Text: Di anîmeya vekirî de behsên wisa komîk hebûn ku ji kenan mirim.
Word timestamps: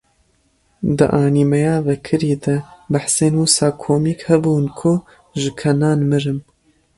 Di 0.97 1.05
anîmeya 1.23 1.75
vekirî 1.87 2.35
de 2.43 2.55
behsên 2.91 3.33
wisa 3.41 3.69
komîk 3.83 4.19
hebûn 4.27 4.65
ku 4.79 4.93
ji 5.39 5.49
kenan 5.59 5.99
mirim. 6.09 6.39